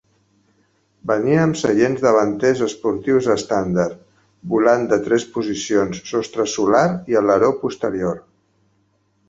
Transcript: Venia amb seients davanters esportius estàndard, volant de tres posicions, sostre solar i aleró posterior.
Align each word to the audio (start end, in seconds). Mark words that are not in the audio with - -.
Venia 1.09 1.35
amb 1.47 1.59
seients 1.63 2.05
davanters 2.05 2.63
esportius 2.67 3.27
estàndard, 3.35 4.01
volant 4.55 4.89
de 4.95 5.01
tres 5.11 5.29
posicions, 5.39 6.03
sostre 6.15 6.47
solar 6.57 6.85
i 7.15 7.21
aleró 7.23 7.53
posterior. 7.65 8.21